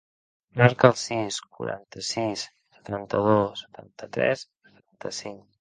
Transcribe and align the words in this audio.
Marca 0.61 0.89
el 0.93 0.95
sis, 1.01 1.37
quaranta-sis, 1.57 2.47
setanta-dos, 2.79 3.65
setanta-tres, 3.65 4.47
setanta-cinc. 4.73 5.47